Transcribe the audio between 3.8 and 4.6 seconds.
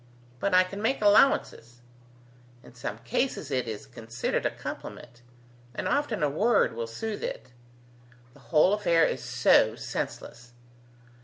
considered a